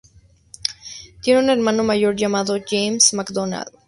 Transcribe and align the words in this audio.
Tiene 1.21 1.41
un 1.41 1.51
hermano 1.51 1.83
mayor 1.83 2.15
llamado, 2.15 2.57
James 2.67 3.13
McDonald. 3.13 3.69